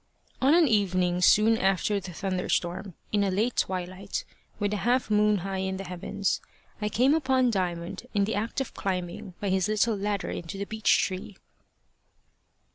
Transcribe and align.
On 0.41 0.55
an 0.55 0.67
evening 0.67 1.21
soon 1.21 1.59
after 1.59 1.99
the 1.99 2.11
thunderstorm, 2.11 2.95
in 3.11 3.23
a 3.23 3.29
late 3.29 3.55
twilight, 3.55 4.25
with 4.57 4.73
a 4.73 4.77
half 4.77 5.11
moon 5.11 5.37
high 5.45 5.59
in 5.59 5.77
the 5.77 5.83
heavens, 5.83 6.41
I 6.81 6.89
came 6.89 7.13
upon 7.13 7.51
Diamond 7.51 8.07
in 8.15 8.25
the 8.25 8.33
act 8.33 8.59
of 8.61 8.73
climbing 8.73 9.35
by 9.39 9.49
his 9.49 9.67
little 9.67 9.95
ladder 9.95 10.31
into 10.31 10.57
the 10.57 10.65
beech 10.65 10.97
tree. 11.03 11.37